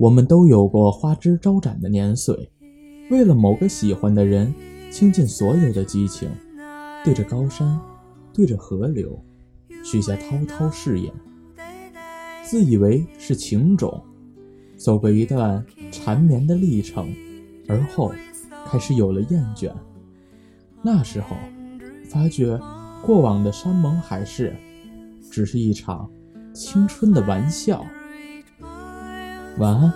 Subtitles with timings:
[0.00, 2.50] 我们都有过花枝招展的年岁，
[3.10, 4.50] 为了某个喜欢的人，
[4.90, 6.26] 倾尽所有的激情，
[7.04, 7.78] 对着高山，
[8.32, 9.22] 对着河流，
[9.84, 11.12] 许下滔滔誓言，
[12.42, 14.02] 自以为是情种，
[14.74, 17.14] 走过一段缠绵的历程，
[17.68, 18.10] 而后
[18.66, 19.70] 开始有了厌倦。
[20.80, 21.36] 那时候，
[22.06, 22.58] 发觉
[23.04, 24.56] 过往的山盟海誓，
[25.30, 26.10] 只是一场
[26.54, 27.84] 青春的玩笑。
[29.60, 29.92] 晚安。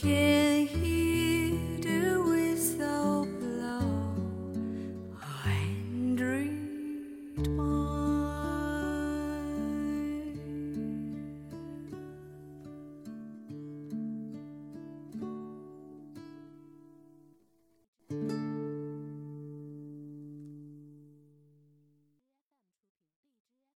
[0.00, 0.37] pied.